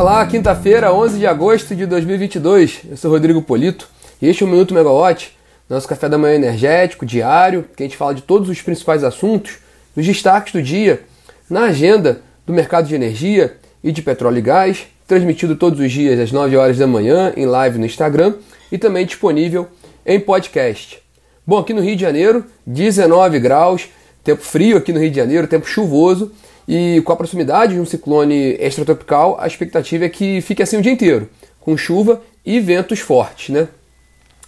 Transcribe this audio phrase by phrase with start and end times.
[0.00, 2.80] Olá, quinta-feira, 11 de agosto de 2022.
[2.88, 3.86] Eu sou Rodrigo Polito
[4.22, 5.36] e este é o Minuto Megawatt,
[5.68, 9.58] nosso café da manhã energético, diário, que a gente fala de todos os principais assuntos,
[9.94, 11.02] os destaques do dia,
[11.50, 16.18] na agenda do mercado de energia e de petróleo e gás, transmitido todos os dias
[16.18, 18.36] às 9 horas da manhã em live no Instagram
[18.72, 19.68] e também disponível
[20.06, 20.98] em podcast.
[21.46, 23.86] Bom, aqui no Rio de Janeiro, 19 graus,
[24.24, 26.32] tempo frio aqui no Rio de Janeiro, tempo chuvoso
[26.68, 30.82] e com a proximidade de um ciclone extratropical, a expectativa é que fique assim o
[30.82, 31.28] dia inteiro,
[31.60, 33.68] com chuva e ventos fortes, né?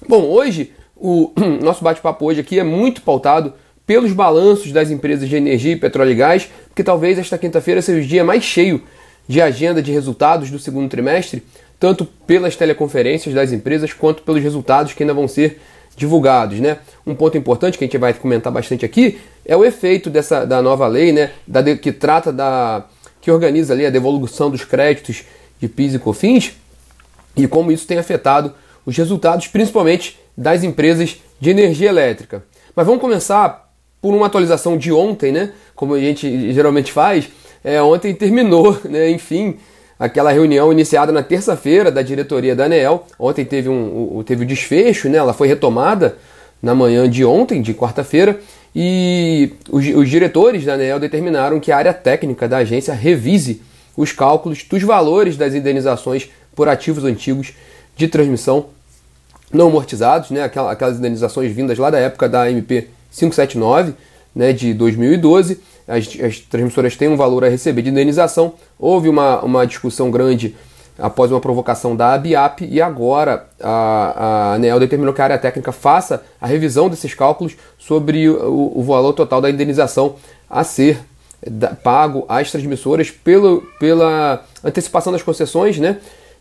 [0.08, 3.54] Bom, hoje o nosso bate-papo hoje aqui é muito pautado
[3.86, 8.06] pelos balanços das empresas de energia, petróleo e gás, porque talvez esta quinta-feira seja o
[8.06, 8.82] dia mais cheio
[9.26, 11.42] de agenda de resultados do segundo trimestre,
[11.78, 15.60] tanto pelas teleconferências das empresas quanto pelos resultados que ainda vão ser
[15.96, 16.78] divulgados, né?
[17.06, 20.62] Um ponto importante que a gente vai comentar bastante aqui é o efeito dessa da
[20.62, 21.30] nova lei, né?
[21.46, 22.84] Da, que trata da
[23.20, 25.24] que organiza ali a devolução dos créditos
[25.60, 26.52] de PIS e COFINS
[27.36, 28.52] e como isso tem afetado
[28.84, 32.42] os resultados, principalmente das empresas de energia elétrica.
[32.74, 35.52] Mas vamos começar por uma atualização de ontem, né?
[35.74, 37.28] Como a gente geralmente faz.
[37.62, 39.10] É, ontem terminou, né?
[39.10, 39.56] Enfim,
[39.98, 43.06] aquela reunião iniciada na terça-feira da diretoria da ANEEL.
[43.18, 45.18] Ontem teve um, teve o um desfecho, né?
[45.18, 46.18] ela foi retomada
[46.62, 48.40] na manhã de ontem, de quarta-feira,
[48.74, 53.60] e os, os, diretores da ANEEL determinaram que a área técnica da agência revise
[53.94, 57.52] os cálculos dos valores das indenizações por ativos antigos
[57.94, 58.66] de transmissão
[59.52, 60.42] não amortizados, né?
[60.44, 63.92] aquelas indenizações vindas lá da época da MP 579
[64.34, 68.54] né, de 2012 as, as transmissoras têm um valor a receber de indenização.
[68.78, 70.54] Houve uma, uma discussão grande
[71.02, 75.72] após uma provocação da ABIAP e agora a, a ANEL determinou que a área técnica
[75.72, 80.14] faça a revisão desses cálculos sobre o, o valor total da indenização
[80.48, 81.00] a ser
[81.82, 85.96] pago às transmissoras pelo, pela antecipação das concessões, né,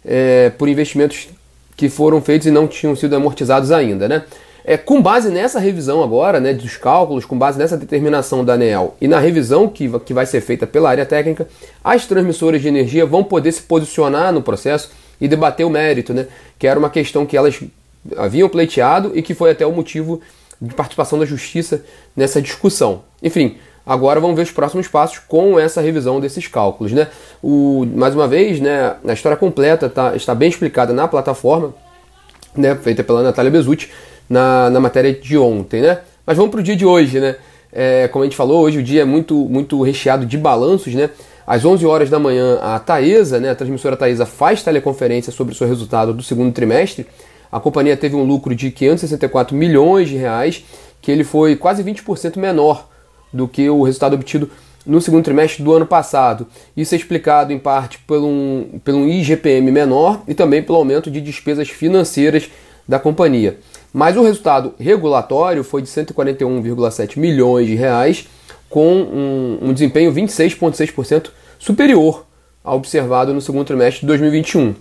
[0.06, 1.28] é, por investimentos
[1.76, 4.24] que foram feitos e não tinham sido amortizados ainda, né.
[4.64, 8.96] É, com base nessa revisão agora, né, dos cálculos, com base nessa determinação da ANEEL
[9.02, 11.48] e na revisão que, que vai ser feita pela área técnica,
[11.84, 16.28] as transmissoras de energia vão poder se posicionar no processo e debater o mérito, né,
[16.60, 17.60] que era uma questão que elas
[18.18, 20.22] haviam pleiteado e que foi até o motivo
[20.62, 21.84] de participação da justiça
[22.16, 23.02] nessa discussão.
[23.22, 26.92] Enfim, agora vamos ver os próximos passos com essa revisão desses cálculos.
[26.92, 27.08] Né?
[27.42, 31.74] O, mais uma vez, né, a história completa tá, está bem explicada na plataforma,
[32.56, 33.90] né, feita pela Natália Bezutti
[34.32, 36.00] na, na matéria de ontem, né?
[36.26, 37.36] Mas vamos para o dia de hoje, né?
[37.74, 41.10] É, como a gente falou, hoje o dia é muito, muito recheado de balanços, né?
[41.46, 45.58] Às 11 horas da manhã, a Taesa, né, a transmissora Taesa, faz teleconferência sobre o
[45.58, 47.06] seu resultado do segundo trimestre.
[47.52, 50.64] A companhia teve um lucro de 564 milhões de reais,
[51.02, 52.88] que ele foi quase 20% menor
[53.34, 54.50] do que o resultado obtido
[54.86, 56.48] no segundo trimestre do ano passado.
[56.78, 61.12] Isso é explicado em parte por um, por um IGPM menor e também pelo aumento
[61.12, 62.50] de despesas financeiras
[62.88, 63.58] da companhia.
[63.94, 68.28] Mas o resultado regulatório foi de 141,7 milhões de reais,
[68.70, 72.26] com um, um desempenho 26,6% superior
[72.64, 74.74] ao observado no segundo trimestre de 2021.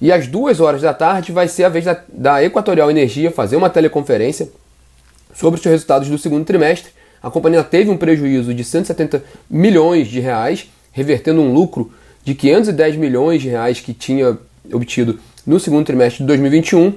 [0.00, 3.56] E às duas horas da tarde vai ser a vez da, da Equatorial Energia fazer
[3.56, 4.48] uma teleconferência
[5.34, 6.92] sobre os resultados do segundo trimestre.
[7.22, 11.92] A companhia teve um prejuízo de 170 milhões de reais, revertendo um lucro
[12.24, 14.36] de 510 milhões de reais que tinha
[14.72, 16.94] obtido no segundo trimestre de 2021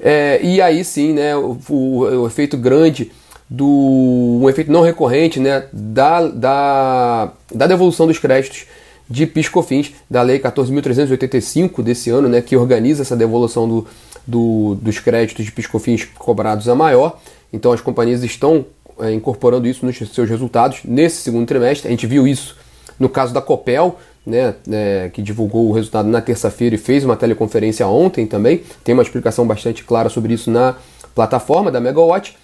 [0.00, 3.10] é, e aí sim, né, o, o, efeito grande
[3.50, 8.66] do um efeito não recorrente, né, da, da, da devolução dos créditos
[9.08, 13.86] de PIS/COFINS da Lei 14.385 desse ano, né, que organiza essa devolução do,
[14.26, 17.18] do, dos créditos de PIS/COFINS cobrados a maior.
[17.52, 18.66] Então as companhias estão
[19.00, 21.88] é, incorporando isso nos seus resultados nesse segundo trimestre.
[21.88, 22.56] A gente viu isso
[22.98, 23.98] no caso da Copel,
[24.28, 28.62] né, é, que divulgou o resultado na terça-feira e fez uma teleconferência ontem também.
[28.84, 30.76] Tem uma explicação bastante clara sobre isso na
[31.14, 32.36] plataforma da Megawatt.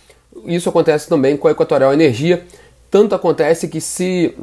[0.46, 2.44] Isso acontece também com a Equatorial Energia.
[2.90, 4.34] Tanto acontece que se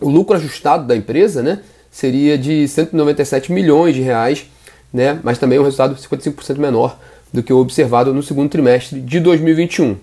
[0.00, 1.60] o lucro ajustado da empresa né,
[1.90, 4.46] seria de 197 milhões de reais,
[4.92, 6.98] né, mas também um resultado 55% menor
[7.32, 9.96] do que o observado no segundo trimestre de 2021.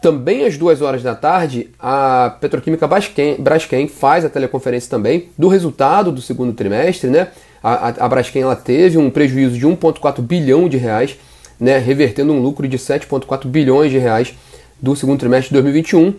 [0.00, 5.48] Também às duas horas da tarde, a Petroquímica Braskem, Braskem faz a teleconferência também do
[5.48, 7.08] resultado do segundo trimestre.
[7.08, 7.28] Né?
[7.62, 11.16] A, a, a Braskem ela teve um prejuízo de 1,4 bilhão de reais,
[11.58, 11.78] né?
[11.78, 14.34] revertendo um lucro de 7,4 bilhões de reais
[14.80, 16.14] do segundo trimestre de 2021.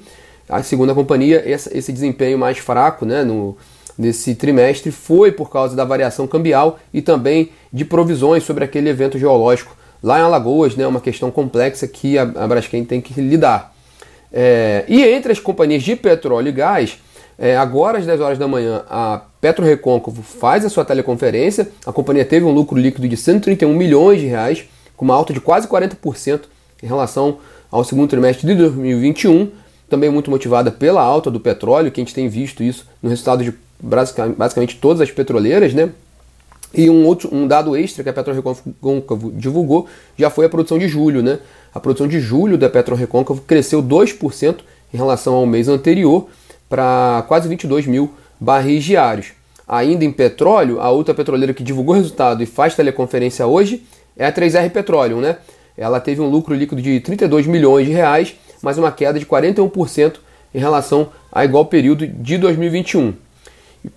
[0.49, 3.23] A segunda companhia, essa, esse desempenho mais fraco né?
[3.23, 3.55] no,
[3.97, 9.19] nesse trimestre foi por causa da variação cambial e também de provisões sobre aquele evento
[9.19, 13.73] geológico lá em Alagoas, né, uma questão complexa que a, a Braskem tem que lidar.
[14.31, 16.99] É, e entre as companhias de petróleo e gás,
[17.37, 21.69] é, agora às 10 horas da manhã, a Petro Recôncavo faz a sua teleconferência.
[21.85, 24.65] A companhia teve um lucro líquido de 131 milhões de reais,
[24.95, 26.41] com uma alta de quase 40%
[26.81, 27.37] em relação
[27.71, 29.51] ao segundo trimestre de 2021,
[29.89, 33.43] também muito motivada pela alta do petróleo, que a gente tem visto isso no resultado
[33.43, 35.89] de basicamente todas as petroleiras, né?
[36.73, 39.87] E um, outro, um dado extra que a PetroRecôncavo divulgou
[40.17, 41.39] já foi a produção de julho, né?
[41.73, 44.57] A produção de julho da PetroRecôncavo cresceu 2%
[44.93, 46.27] em relação ao mês anterior
[46.69, 49.27] para quase 22 mil barris diários.
[49.67, 53.83] Ainda em petróleo, a outra petroleira que divulgou o resultado e faz teleconferência hoje
[54.15, 55.37] é a 3R Petroleum, né?
[55.77, 60.15] Ela teve um lucro líquido de 32 milhões de reais, mas uma queda de 41%
[60.55, 63.13] em relação a igual período de 2021.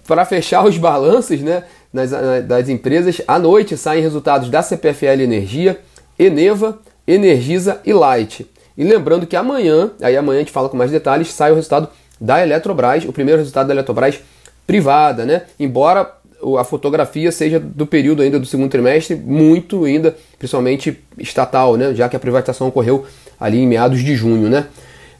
[0.06, 2.11] Para fechar os balanços né, das,
[2.47, 5.81] das empresas, à noite saem resultados da CPFL Energia,
[6.19, 8.47] Eneva, Energisa e Light.
[8.77, 11.89] E lembrando que amanhã, aí amanhã a gente fala com mais detalhes, sai o resultado
[12.21, 14.21] da Eletrobras, o primeiro resultado da Eletrobras
[14.67, 15.43] privada, né?
[15.59, 16.11] Embora
[16.59, 21.93] a fotografia seja do período ainda do segundo trimestre, muito ainda, principalmente estatal, né?
[21.95, 23.05] Já que a privatização ocorreu
[23.39, 24.67] ali em meados de junho, né?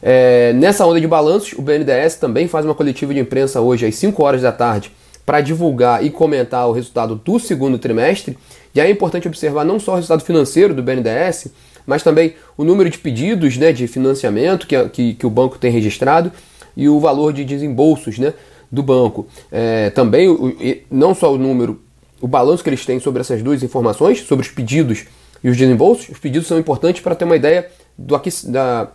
[0.01, 3.93] É, nessa onda de balanços, o BNDES também faz uma coletiva de imprensa hoje às
[3.95, 4.91] 5 horas da tarde
[5.31, 8.37] para divulgar e comentar o resultado do segundo trimestre.
[8.75, 11.47] E aí é importante observar não só o resultado financeiro do BNDES,
[11.85, 15.71] mas também o número de pedidos né, de financiamento que, que, que o banco tem
[15.71, 16.33] registrado
[16.75, 18.33] e o valor de desembolsos né,
[18.69, 19.25] do banco.
[19.49, 20.53] É, também, o,
[20.91, 21.79] não só o número,
[22.19, 25.05] o balanço que eles têm sobre essas duas informações, sobre os pedidos
[25.41, 26.09] e os desembolsos.
[26.09, 28.19] Os pedidos são importantes para ter uma ideia do
[28.49, 28.91] da,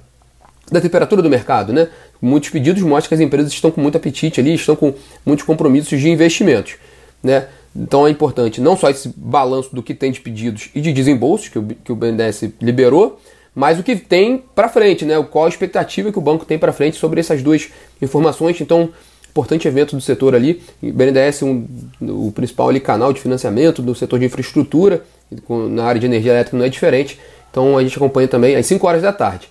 [0.70, 1.72] da temperatura do mercado.
[1.72, 1.88] Né?
[2.20, 6.00] Muitos pedidos mostram que as empresas estão com muito apetite ali, estão com muitos compromissos
[6.00, 6.74] de investimentos.
[7.22, 7.46] Né?
[7.74, 11.48] Então é importante não só esse balanço do que tem de pedidos e de desembolsos
[11.48, 13.20] que o, que o BNDES liberou,
[13.54, 15.14] mas o que tem para frente, né?
[15.30, 17.68] Qual a expectativa que o banco tem para frente sobre essas duas
[18.02, 18.60] informações.
[18.60, 18.90] Então,
[19.30, 20.62] importante evento do setor ali.
[20.82, 21.66] O BNDES um,
[22.02, 25.04] o principal ali, canal de financiamento do setor de infraestrutura,
[25.48, 27.18] na área de energia elétrica não é diferente.
[27.50, 29.48] Então a gente acompanha também às 5 horas da tarde.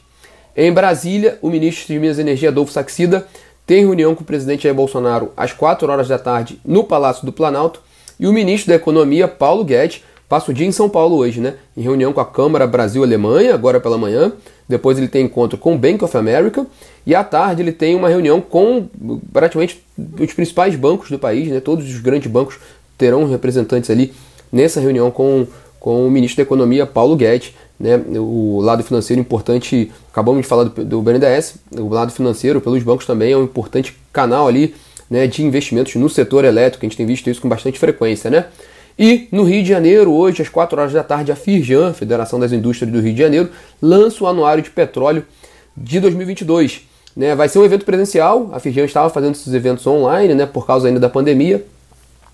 [0.55, 3.27] Em Brasília, o ministro de Minas e Energia, Adolfo Saxida,
[3.65, 7.31] tem reunião com o presidente Jair Bolsonaro às 4 horas da tarde no Palácio do
[7.31, 7.81] Planalto
[8.19, 11.55] e o ministro da Economia, Paulo Guedes, passa o dia em São Paulo hoje, né?
[11.75, 14.31] Em reunião com a Câmara Brasil-Alemanha, agora pela manhã.
[14.67, 16.65] Depois ele tem encontro com o Bank of America.
[17.05, 18.87] E à tarde ele tem uma reunião com
[19.31, 19.83] praticamente
[20.19, 21.59] os principais bancos do país, né?
[21.59, 22.57] Todos os grandes bancos
[22.97, 24.13] terão representantes ali
[24.51, 25.45] nessa reunião com,
[25.79, 27.53] com o ministro da Economia, Paulo Guedes.
[27.79, 28.01] Né?
[28.17, 33.05] O lado financeiro importante, acabamos de falar do, do BNDES, o lado financeiro pelos bancos
[33.05, 34.73] também é um importante canal ali
[35.09, 38.29] né, de investimentos no setor elétrico, a gente tem visto isso com bastante frequência.
[38.29, 38.45] Né?
[38.97, 42.51] E no Rio de Janeiro, hoje, às 4 horas da tarde, a Firjan, Federação das
[42.51, 43.49] Indústrias do Rio de Janeiro,
[43.81, 45.25] lança o Anuário de Petróleo
[45.75, 46.81] de 2022.
[47.15, 47.35] Né?
[47.35, 50.87] Vai ser um evento presencial, a Firjan estava fazendo esses eventos online, né, por causa
[50.87, 51.65] ainda da pandemia.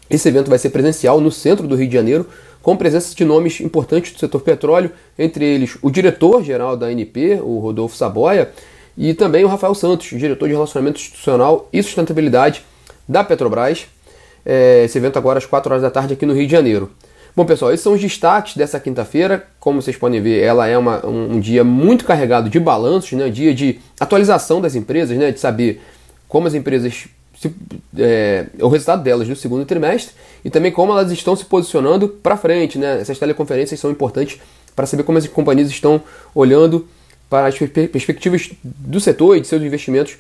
[0.09, 2.27] Esse evento vai ser presencial no centro do Rio de Janeiro,
[2.61, 7.59] com presença de nomes importantes do setor petróleo, entre eles o diretor-geral da ANP, o
[7.59, 8.51] Rodolfo Saboia,
[8.97, 12.63] e também o Rafael Santos, diretor de Relacionamento Institucional e Sustentabilidade
[13.07, 13.87] da Petrobras.
[14.45, 16.91] É, esse evento agora às 4 horas da tarde aqui no Rio de Janeiro.
[17.33, 19.47] Bom, pessoal, esses são os destaques dessa quinta-feira.
[19.59, 23.29] Como vocês podem ver, ela é uma, um, um, dia muito carregado de balanços, né?
[23.29, 25.31] dia de atualização das empresas, né?
[25.31, 25.81] de saber
[26.27, 27.07] como as empresas
[27.41, 27.51] se,
[27.97, 30.13] é, o resultado delas no segundo trimestre
[30.45, 32.77] e também como elas estão se posicionando para frente.
[32.77, 33.01] Né?
[33.01, 34.39] Essas teleconferências são importantes
[34.75, 36.01] para saber como as companhias estão
[36.35, 36.87] olhando
[37.27, 40.17] para as perspectivas do setor e de seus investimentos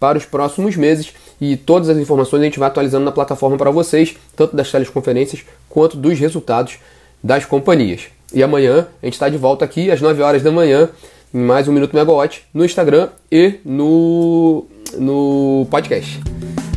[0.00, 1.14] para os próximos meses.
[1.40, 5.44] E todas as informações a gente vai atualizando na plataforma para vocês, tanto das teleconferências
[5.68, 6.78] quanto dos resultados
[7.22, 8.06] das companhias.
[8.32, 10.88] E amanhã a gente está de volta aqui às 9 horas da manhã,
[11.32, 14.66] em mais um Minuto Megawatt, no Instagram e no,
[14.98, 16.20] no podcast.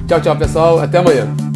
[0.07, 0.79] Tchau, tchau, pessoal.
[0.79, 1.46] Até amanhã.